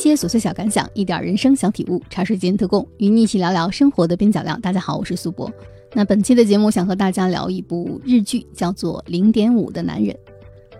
[0.00, 4.58] 一些琐碎小感想，一点人生小体悟，茶水间特供，与你一起聊聊生活的边角料。
[4.62, 5.52] 大家好，我是苏博。
[5.92, 10.14] 那本期的节目想和大家聊一部日剧，叫做《零点五的男人》。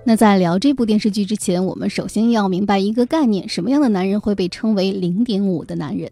[0.04, 6.10] 那在聊这部电视剧之前，我们首先要明白一个概念：什么样的男人会被称为零点五的男人？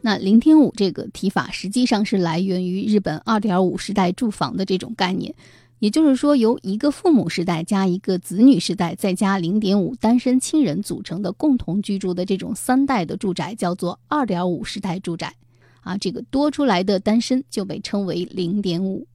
[0.00, 5.34] 那零点五这个提法实际上是来源于日本二点五时代住房的这种概念。
[5.80, 15.34] 也就是说，由一个父母时代加一个子女时代，再加零点五单身亲人组成的共同居住的这种三代的住宅，叫做二点五时代住宅。
[15.82, 19.06] 啊，这个多出来的单身就被称为零点五。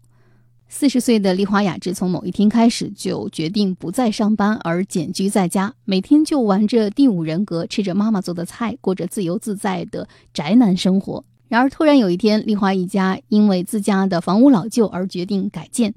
[0.69, 11.23] 四十岁的丽华雅治从某一天开始就决定不再上班，而简居在家，每天就玩着第五人格，吃着妈妈做的菜，过着自由自在的宅男生活。
[11.47, 15.93] 然而，突然有一天，丽华一家因为自家的房屋老旧而决定改建。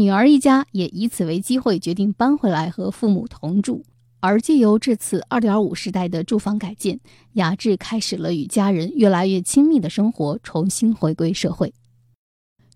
[0.00, 3.84] 女儿一家也以此为机会，决定搬回来和父母同住。
[4.20, 6.98] 而借由这次二点五时代的住房改建，
[7.34, 11.74] 雅致开始了与家人越来越亲密的生活，重新回归社会。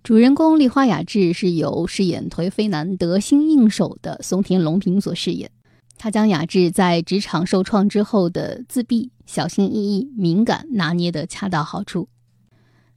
[0.02, 5.50] 主人公丽花雅致是由饰演颓废男得心应手的松田龙平所饰演。
[5.96, 12.10] 他将雅致在职场受创之后的自闭、小心翼翼、敏感拿捏得恰到好处。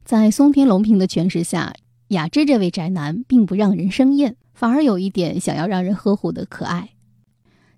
[0.03, 1.73] 在松田龙平的诠释下。
[2.09, 6.91] 雅芝这位宅男并不让人生厌，反而有一点想要让人呵护的可爱。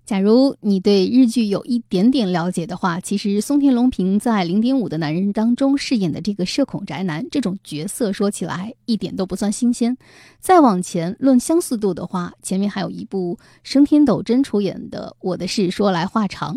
[0.06, 9.96] 假如你对日剧有一点点了解的话，其实松田龙平在《零点五的男人》当中饰演的这个社恐宅男这种角色，说起来一点都不算新鲜。
[10.40, 16.56] 再往前论相似度的话，前面还有一部生田斗真出演的《我的事说来话长》。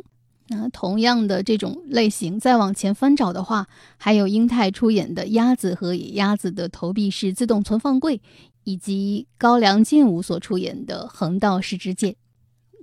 [0.55, 8.17] 那同样的这种类型，再往前翻找的话，还有英泰出演的《鸭子和野鸭子的投币式自动存放柜》，
[8.63, 12.11] 以及高良健吾所出演的《横道世之介》。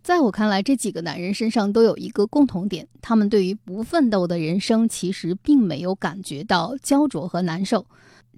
[0.02, 7.86] 在我看来，这几个男人身上都有一个共同点：他们对于不奋斗的人生，其实并没有感觉到焦灼和难受。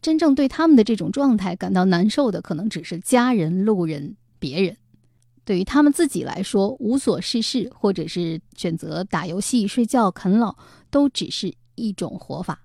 [0.01, 4.77] 真正对他们的这种状态感到难受的，可能只是家人、路人、别人。
[5.45, 10.57] 对于他们自己来说，无所事事，或者是选择打游戏、睡觉、啃老，
[10.91, 12.61] 都只是一种活法。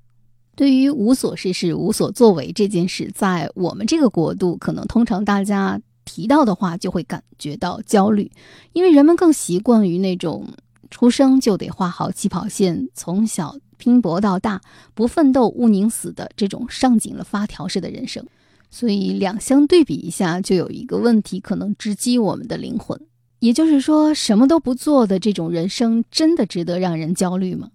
[0.56, 8.32] 对于无所事事、无所作为这件事，在我们这个国度，可能通常大家提到的话，就会感觉到焦虑，
[8.74, 10.48] 因为人们更习惯于那种
[10.90, 14.62] 出生就得画好起跑线，从小拼搏到大，
[14.94, 18.26] 不奋斗勿宁死的这种上紧了发条式的人生。
[18.69, 23.00] 所以两相对比一下，就有一个问题可能直击我们的灵魂，
[23.39, 27.72] 也就是说，什么都不做的这种人生，真的值得让人焦虑吗？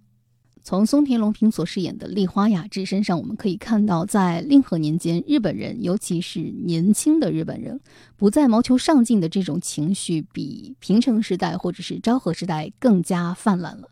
[0.65, 7.81] 从松田龙平所饰演的丽花雅治身上，我们可以看到，在令和年间，日本人，尤其是年轻的日本人，
[8.15, 13.89] 不再谋求上进的这种情绪，比平成时代或者是昭和时代更加泛滥了。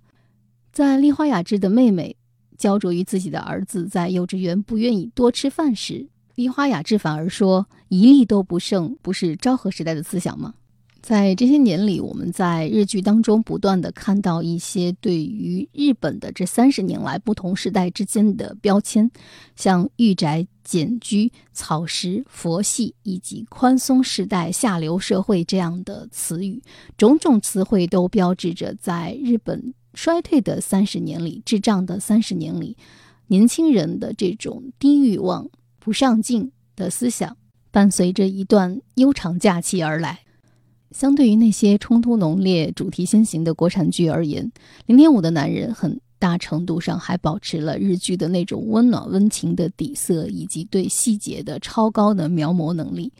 [0.72, 2.16] 在丽花雅治的妹妹
[2.58, 10.54] 焦灼于自己的儿子在幼稚园不愿意多吃饭时，梨花雅致反而说：“一粒都不剩，不是昭和时代的思想吗？”
[11.02, 19.10] 在这些年里，我们在日剧当中不断的看到一些对于日本的这三十年来不同时代之间的标签，
[19.56, 26.62] 像御宅、简居、草食、佛系以及宽松时代、下流社会这样的词语，
[26.96, 32.78] 种种词汇都标志着在日本衰退的三十年里、智障的三十年里，
[33.26, 35.50] 年轻人的这种低欲望。
[35.84, 37.36] 不上进的思想
[37.72, 40.20] 伴随着一段悠长假期而来。
[40.92, 44.46] 相对于那些冲突浓烈、主题先行的国产剧而言，
[44.86, 53.12] 《零点五的男人》很大程度上还保持了日剧的那种温暖温情的底色，以及对细节的超高的描摹能力。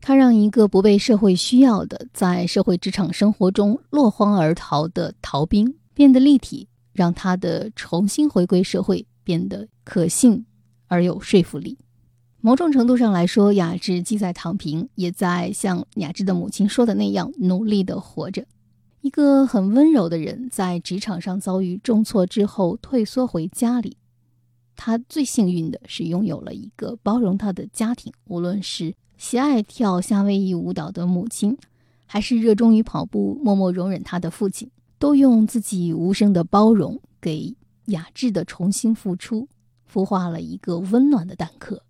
[0.00, 10.44] 它让一个不被社会需要的，在社会职场生活中落荒而逃的逃兵变得立体，让他的重新回归社会变得可信
[10.88, 11.78] 而有说服力。
[12.44, 18.44] 某种程度上来说，雅致既在躺平，也在像雅致的母亲说的那样努力地活着。
[19.00, 23.96] 一个很温柔的人，在职场上遭遇重挫之后，退缩回家里。
[24.74, 31.56] 他最幸运的是拥有了一个包容他的家庭，无论是喜爱跳夏威夷舞蹈的母亲，
[32.06, 34.68] 还是热衷于跑步、默默容忍他的父亲，
[34.98, 37.54] 都用自己无声的包容，给
[37.84, 39.46] 雅致的重新付出，
[39.88, 41.84] 孵化了一个温暖的蛋壳。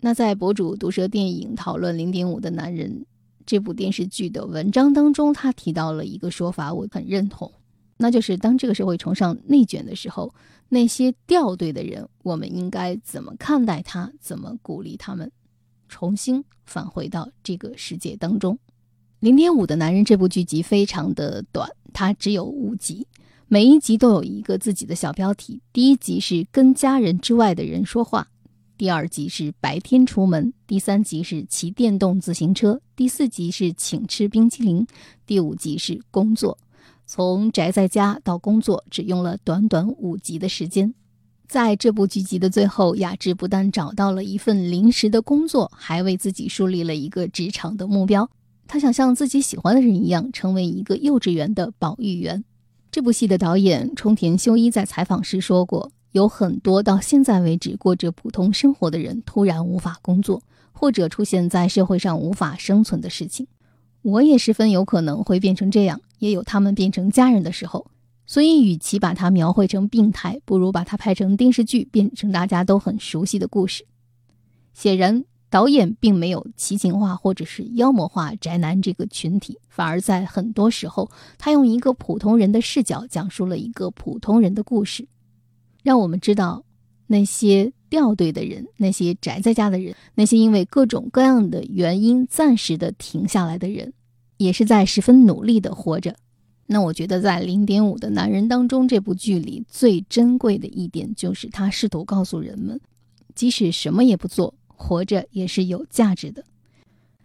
[0.00, 3.00] 那在博主毒舌电影讨论《零点五的男人》
[3.44, 7.50] 这部电视剧的文章当中，他提到了一个说法，我很认同，
[7.96, 10.32] 那就是当这个社会崇尚内卷的时候，
[10.68, 15.30] 那些掉队的人，我们应该怎么看待他，怎么鼓励他们
[15.88, 18.54] 重新返回到这个世界当中？
[19.18, 23.04] 《零点五的男人》这部剧集非常的短，它只有五集，
[23.48, 25.60] 每一集都有一个自己的小标题。
[25.72, 28.28] 第一集是跟家人之外的人说话，
[28.78, 34.86] 第二集是白天出门，第三集是骑电动自行车，第四集是请吃冰淇淋，
[35.26, 36.56] 第五集是工作。
[37.04, 40.94] 从宅在家到工作，只用了短短五集的时间。
[41.48, 48.30] 在这部剧集的最后，雅致不但找到了一份临时的工作，还为自己树立了一个职场的目标。
[48.68, 52.44] 他想像自己喜欢的人一样，成为一个幼稚园的保育员。
[52.92, 63.46] 这部戏的导演冲田修一在采访时说过，有很多到现在为止过着普通生活的人，突然无法工作，或者出现在社会上无法生存的事情。
[64.02, 67.90] 我也十分有可能会变成这样，也有他们变成家人的时候。
[68.24, 73.86] 所以，与其把它描绘成病态，不如把它拍成电视剧，变成大家都很熟悉的故事。
[74.74, 85.08] 显然，导演并没有奇情化或者是妖魔化宅男这个群体，反而在很多时候，他用一个普通人的视角讲述了一个普通人的故事，
[85.82, 86.64] 让我们知道
[87.06, 93.92] 那些掉队的人，那些宅在家的人，那些因为各种各样的原因暂时的停下来的人，
[94.36, 96.16] 也是在十分努力的活着。
[96.66, 102.78] 那我觉得，在零点五的男人当中，这部剧里最珍贵的一点，就是他试图告诉人们，
[103.34, 106.44] 即使什么也不做，活着也是有价值的。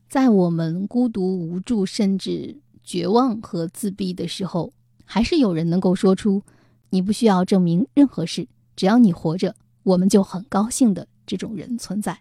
[0.08, 4.72] 在我们孤独、无助，甚至绝望和自闭的时候，
[5.04, 6.42] 还是有人能够说出
[6.94, 12.20] “你不需要证明任何事，只要你活着，我们就很高兴”的这种人存在。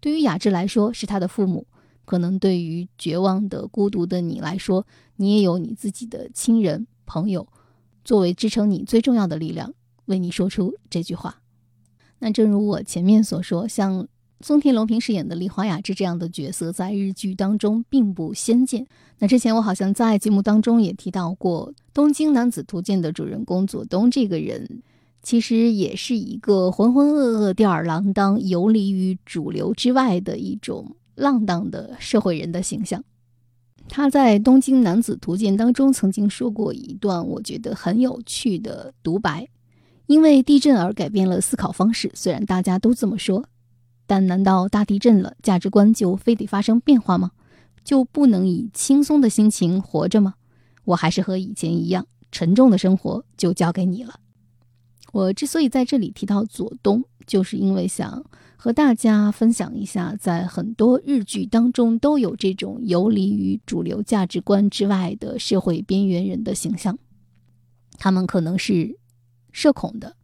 [0.00, 1.68] 对于雅致来说，是他的父母。
[2.04, 4.84] 可能对于绝望的、孤独的你来说，
[5.14, 7.46] 你也有你自己的亲人朋友，
[8.04, 9.72] 作为支撑你最重要的力量，
[10.06, 11.40] 为你说出这句话。
[12.18, 14.08] 那正如我前面所说，像
[14.42, 18.86] 松田龙平饰演的梨花雅治这样的角色，在日剧当中并不鲜见。
[19.18, 24.82] 那之前我好像在节目当中也提到过，《东京男子图鉴》的主人公佐东这个人，
[25.22, 30.96] 其实也是一个浑浑噩噩、吊儿郎当、游离于主流之外的一种。
[31.14, 33.04] 浪荡的社会人的形象，
[33.86, 39.46] 他在《东京男子图鉴》当中曾经说过一段我觉得很有趣的独白：
[40.06, 42.10] 因为地震而改变了思考方式。
[42.14, 43.44] 虽然大家都这么说，
[44.06, 47.32] 但难道大地震了，价值观就非得发生变化吗？
[47.84, 50.34] 就不能以轻松的心情活着吗？
[50.84, 54.20] 我还是和以前一样，沉重的生活就交给你了。
[55.12, 58.24] 我之所以在这里提到左东，就是因为想。
[58.56, 66.96] 和大家分享一下，在很多日剧当中都有这种游离于主流价值观之外的社会边缘人的形象。
[67.98, 69.00] 他们可能是
[69.50, 70.14] 社恐的、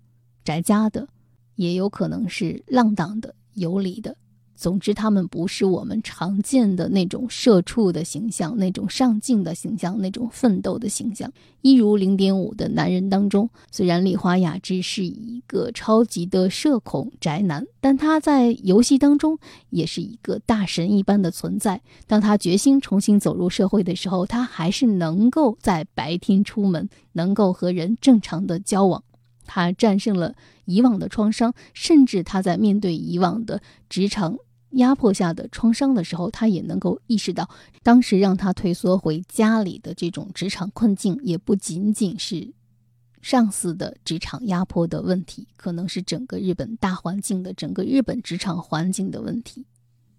[0.44, 1.08] 宅家的，
[1.56, 4.16] 也有可能是浪荡的、有理的。
[4.60, 11.32] 总之，他们不是我们常见的那种社畜的形象，那种上进的形象，那种奋斗的形象。
[11.62, 19.38] 一如零点五的男人当中，虽然丽花雅治是一个超级的社恐宅男，但他在游戏当中
[19.70, 21.80] 也是一个大神一般的存在。
[22.08, 29.04] 当他决心重新走入社会的时候，他还是能够在白天出门，能够和人正常的交往。
[29.48, 30.36] 他战胜了
[30.66, 34.38] 以往的创伤，甚至他在面对以往的职场。
[34.72, 37.48] 压迫下的创伤的时候，他也能够意识到，
[37.82, 42.52] 当时让他退缩回家里的这种职场困境，也不仅仅是
[43.22, 49.64] 上司的职场压迫的问题，可能是整个日本大环境的整个日本职场环境的问题。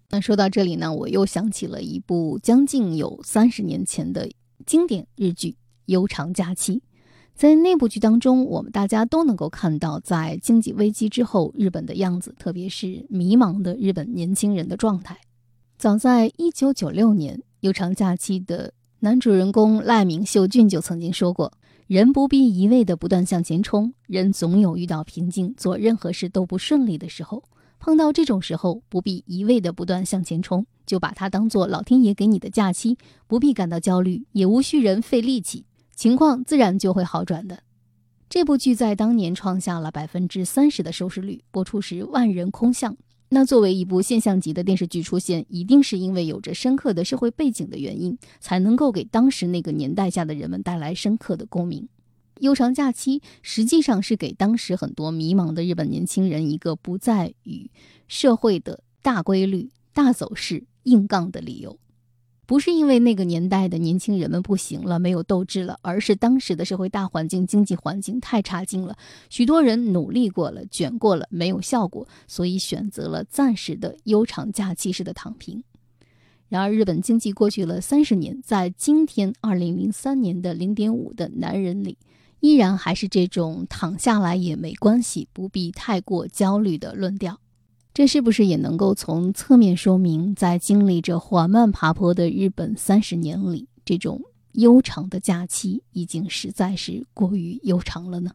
[0.08, 4.28] 那说到这里呢，我又想起了一部将近有三十年前的
[4.66, 5.50] 经典日剧
[5.84, 6.78] 《悠长假期》。
[7.40, 15.16] 在那部剧当中，我们大家都能够看到，在经济危机之后日本的样子，特别是迷茫的日本年轻人的状态。
[15.78, 21.50] 早在一九九六年，《悠长假期》的男主人公赖明秀俊就曾经说过
[21.88, 27.42] ：“人不必一味的不断向前冲，人总有遇到瓶颈，做任何事都不顺利的时候。
[27.78, 35.64] 碰到这种时候，不必一味的不断向前冲，就把它当做老天爷给你的假期，不必感到焦虑，也无需人费力气。”
[36.00, 37.62] 情况自然就会好转的。
[38.30, 42.96] 这部剧在当年创下了百分之三十的收视率，播出时万人空巷。
[43.28, 51.86] 那作为一部现象级的电视剧出现，一定是因为有着深刻的社会背景的原因，才能够给当时那个年代下的人们带来深刻的共鸣。
[52.38, 57.70] 悠长假期实际上是给当时很多迷茫的日本年轻人一个不再与
[58.08, 61.78] 社会的大规律、大走势硬杠的理由。
[62.50, 68.98] 不是因为那个年代的年轻人们不行了，没有斗志了，而是当时的社会大环境、经济环境太差劲了。
[69.28, 75.62] 许多人努力过了，卷过了，没有效果，所以选择了暂时的悠长假期式的躺平。
[76.48, 81.98] 然而，日本经济过去了三十年，在今天二零零三年的零点五的男人里，
[82.40, 87.38] 依然还是这种躺下来也没关系，不必太过焦虑的论调。
[88.00, 98.30] 这是不是也能够从侧面说明，在经历着缓慢爬坡的日本三十年里，这种悠长的假期已经实在是过于悠长了呢？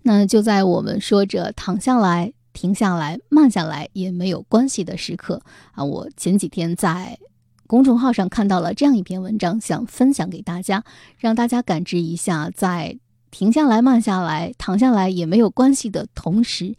[0.00, 5.42] 那就在我们说着躺下来、停下来、慢下来也没有关系的时刻
[5.72, 7.18] 啊，我前几天在
[7.66, 10.82] 公众号上看到了这样一篇文章，想分享给大家，
[11.18, 12.98] 让大家感知一下，在
[13.30, 16.74] 停下来、慢下来、躺下来也没有关系的同时。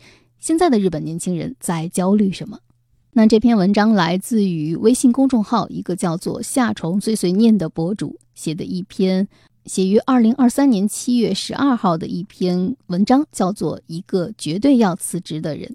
[0.46, 2.60] 现在的日本年轻人在焦虑什么？
[3.14, 9.28] 那这篇文章来自于微信公众号一个叫做“夏虫碎碎念”的博主写的一篇，
[9.66, 15.68] 写于二零二三年七月十二号的一篇文章，叫做《一个绝对要辞职的人》。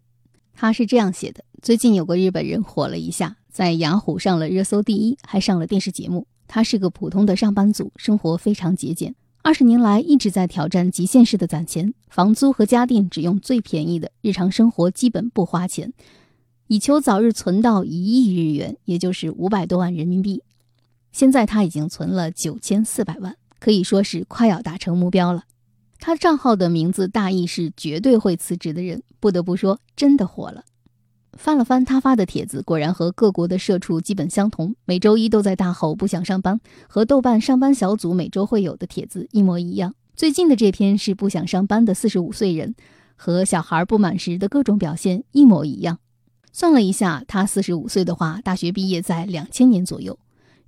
[0.55, 6.29] 他是这样写的：最近有个日本人火了一下，在雅虎上了热搜第一，还上了电视节目。
[6.47, 9.17] 他是个普通的上班族，生活非常节俭。
[9.43, 15.95] 二十年来一直在挑战极限式的攒钱，房租和家电只用最便宜的，日常生活基本不花钱，
[16.67, 20.43] 以求早日存到一亿日元，也就是五百多万人民币。
[21.11, 25.45] 现在他已经存了九千四百万，可以说是快要达成目标了。
[25.99, 30.65] 他账号的名字大意是“绝对会辞职的人”，不得不说，真的火了。
[31.41, 39.95] 翻了翻他发的帖子，果然和各国的社畜基本相同，每周一都在大吼不想上班，和豆瓣上班小组每周会有的帖子一模一样。
[40.15, 42.75] 最近的这篇是不想上班的四十五岁人，
[43.17, 45.99] 和小孩不满时的各种表现一模一样。
[46.53, 50.19] 算了一下，他四十五岁的话，大学毕业在两千年左右。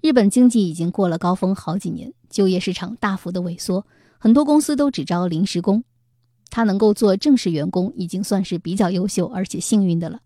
[0.01, 3.85] 日本经济已经过了高峰好几年，就业市场大幅的萎缩，
[4.17, 5.85] 很多公司都只招临时工。
[6.49, 10.21] 他能够做正式员工，已经算是比较优秀而且幸运的了。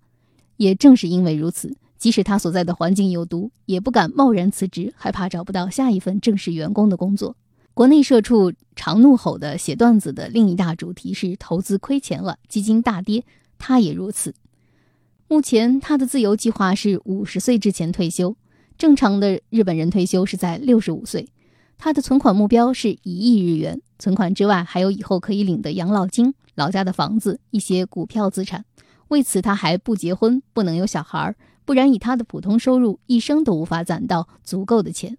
[0.57, 7.37] 也正是因为如此，即使他所在的环境有毒，也不敢贸然辞职，害怕找不到下一份正式员工的工作。
[7.75, 13.23] 国内社畜常怒吼的写段子的另一大主题是投资亏钱了，基金大跌，
[13.59, 14.35] 他也如此。
[15.29, 18.37] 目前他的自由计划是五十岁之前退休，
[18.79, 21.29] 正常的日本人退休是在六十五岁。
[21.77, 28.65] 他的存款目标是一亿日元，存款之外还有以后可以领的养老金、老家的房子、一些股票资产。
[29.09, 35.17] 为此，他还不结婚，不能有小孩儿，不然以他的普通收入，一生都无法攒到足够的钱。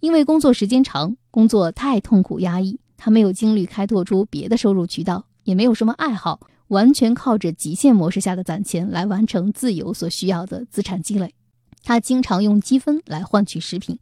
[0.00, 11.34] 因为工作时间长，工作太痛苦压抑，他没有精力开拓出别的收入渠道，也没有什么爱好，完全靠着极限模式下的攒钱来完成自由所需要的资产积累。
[11.82, 13.98] 他经常用积分来换取食品，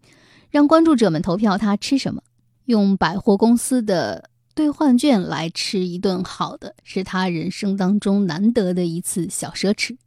[0.51, 2.23] 让关注者们投票他吃什么，
[2.67, 4.31] 用百货公司的。
[4.57, 9.99] 兑换券来吃一顿好的，是他人生当中难得的一次小奢侈。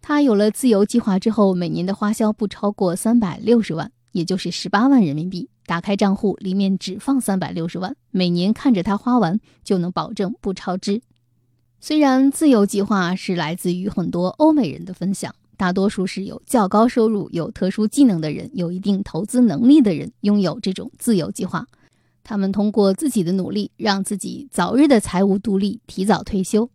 [0.00, 5.50] 他有了自由计划之后，每年的花销不超过三百六十万，也就是十八万人民币。
[5.66, 11.02] 打开账户，里面只放三百六十万，每年看着他花完，就能保证不超支。
[11.78, 21.66] 虽然自由计划是来自于很多欧美人的分享，大多数是有较高收入、有特殊技能的人、有一定投资能力的人拥有这种自由计划。
[22.22, 26.70] 他们通过自己的努力，让自己早日的财务独立，提早退休。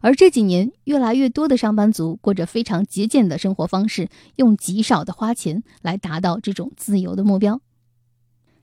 [0.00, 7.60] 而这几年，越来越多的上班族过着非常节俭的生活方式，用极少的花钱来达到这种自由的目标。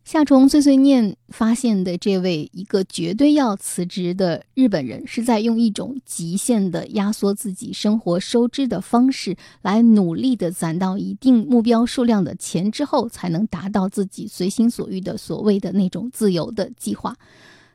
[0.06, 17.16] 夏虫碎碎念发现的这位一个绝对要辞职的日本人，是在用一种极限的压缩自己生活收支的方式，来努力的攒到一定目标数量的钱之后，才能达到自己随心所欲的所谓的那种自由的计划。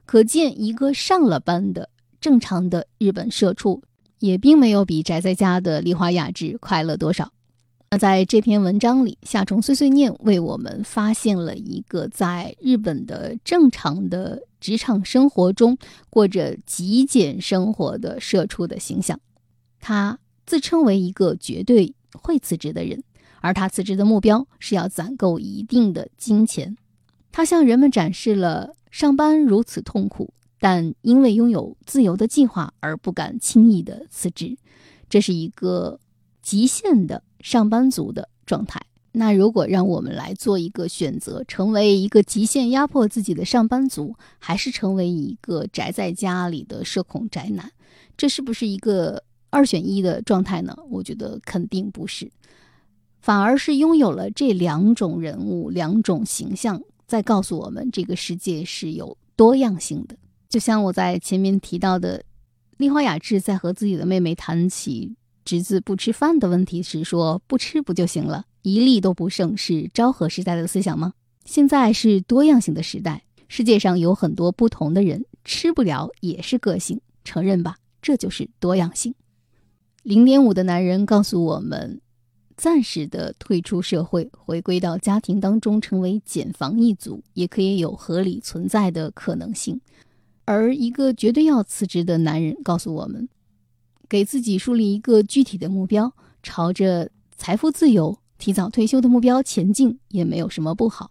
[0.07, 3.83] 可见，一个上了班的正常的日本社畜，
[4.21, 7.33] 也并没有比宅在家的丽花雅治快乐多少。
[7.93, 15.77] 那在这篇文章里，夏虫碎碎念为我们发现了一个在日本的正常的职场生活中
[16.09, 19.19] 过着极简生活的社畜的形象。
[19.81, 23.03] 他自称为一个绝对会辞职的人，
[23.41, 26.77] 而他辞职的目标是要攒够一定的金钱。
[27.33, 34.57] 他向人们展示了上班如此痛苦，但因为拥有自由的计划而不敢轻易的辞职。
[35.09, 35.99] 这是一个
[36.43, 37.23] 极限的。
[37.43, 38.79] 上班族的状态。
[39.13, 47.73] 那如果让我们来做一个选择，成为一个极限压迫自己的上班族，还是成为一个宅在家里的社恐宅男，
[48.15, 50.77] 这是不是一个二选一的状态呢？
[50.91, 52.31] 我觉得肯定不是，
[53.23, 60.15] 反而是拥有了这两种人物、两种形象，在告诉我们这个世界是有多样性的。
[60.51, 62.23] 就像我在前面提到的，
[62.77, 65.17] 丽花雅治在和自己的妹妹谈起。
[65.51, 71.15] 侄子不吃饭的问题是说不吃不就行了，一粒都不剩，是昭和时代的思想吗？
[71.45, 79.13] 现在是多样性的时代，世界上有很多不同的人，吃不了也是个性，承认吧，这就是多样性。
[80.05, 82.01] 零点五的男人告诉我们，
[82.57, 89.81] 暂时的退出社会，回归到家庭当中，成为减房一族，也可以有合理存在的可能性。
[90.45, 93.29] 而一个绝对要辞职的男人告诉我们，
[94.11, 96.13] 给自己树立一个具体的目标，
[96.43, 101.09] 朝着财富自由、提早退休的目标前进，也没有什么不好。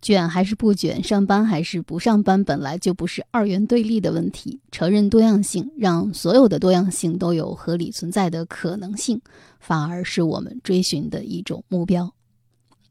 [0.00, 4.60] 卷还是不卷，上班还是不上班，本来就不是二元对立的问题。
[4.70, 9.20] 承认多样性，让所有的多样性都有合理存在的可能性，
[9.58, 12.14] 反而是我们追寻的一种目标。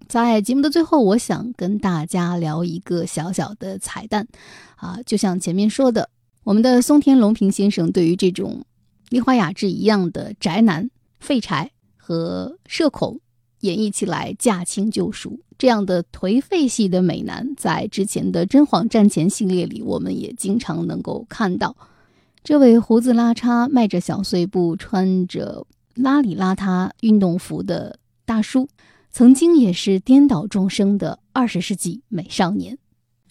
[0.07, 4.27] 在节目的最后，我想跟大家聊一个小小的彩蛋，
[4.75, 6.09] 啊，就像前面说的，
[6.43, 8.63] 我们的松田龙平先生对于这种
[9.09, 10.89] 丽花雅致一样的宅男、
[11.19, 13.19] 废柴和社恐。
[13.61, 21.75] 演绎起来驾轻就熟，这样的颓废系的美男，在之前的《真皇战前》系列里，我们也经常能够看到。
[22.41, 28.69] 这位胡子拉碴、迈着小碎步、穿着邋里邋遢运动服的大叔，
[29.11, 32.77] 曾经也是颠倒众生的二十世纪美少年。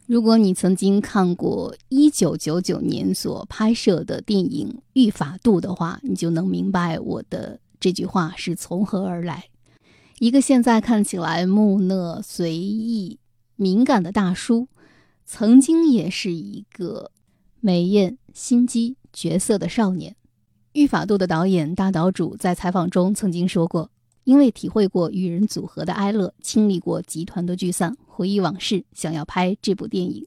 [0.09, 9.51] 如果你曾经看过一九九九年所拍摄的电影《御法度》的话，你就能明白我的这句话是从何而来。
[10.19, 13.19] 一个现在看起来木讷、随意、
[13.57, 14.69] 敏感的大叔，
[15.27, 17.11] 曾经也是一个
[17.61, 20.13] 美艳、心机、绝色的少年。
[20.73, 23.91] 《御法度》的导演大岛主在采访中曾经说过
[24.29, 30.27] ：“因为体会过与人组合的哀乐，经历过集团的聚散，回忆往事，想要拍这部电影。”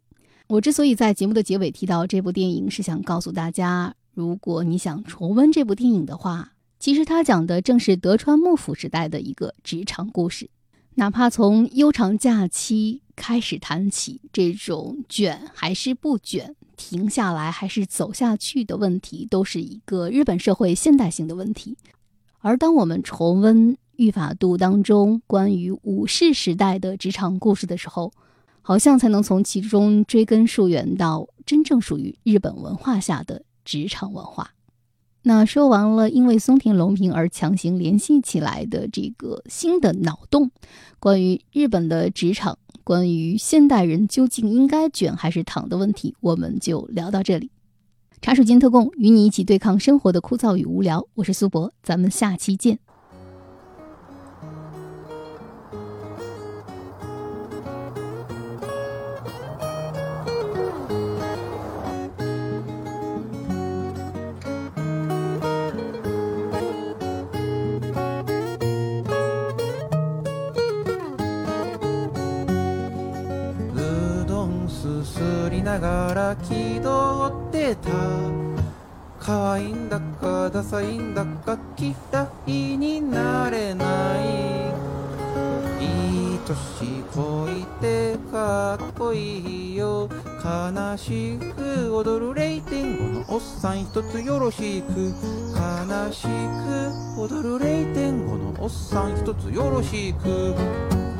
[0.49, 6.53] 我之所以在节目的结尾提到这部电影，是想告诉大家，如果你想重温这部电影的话。
[6.79, 10.49] 其实它讲的正是德川幕府时代的一个职场故事，
[10.95, 21.77] 哪怕从悠长假期开始谈起，这种卷还是不卷、停下来还是走下去的问题，都是一个日本社会现代性的问题。
[22.43, 28.11] 而当我们重温《御法度》当中关于武士时代的职场故事的时候，
[28.63, 34.55] 好像才能从其中追根溯源到真正属于日本文化下的职场文化。
[35.21, 40.49] 那说完了，因为松田龙平而强行联系起来的这个新的脑洞，
[40.99, 47.51] 关于日本的职场，关于现代人究竟应该卷还是躺的问题，我们就聊到这里。
[48.19, 51.05] 茶水间特供，与你一起对抗生活的枯燥与无聊。
[51.13, 52.79] 我是苏博，咱们下期见。
[75.71, 77.89] ながら気取ってた。
[79.21, 81.93] 可愛いんだかダサいんだか嫌
[82.45, 83.85] いになれな
[84.17, 84.71] い。
[85.79, 90.09] いい年こいてかっこいいよ。
[90.43, 95.13] 悲しく踊る0.5のおっさん一つよろしく。
[95.55, 96.27] 悲しく
[97.17, 101.10] 踊る0.5のおっさん一つよろしく。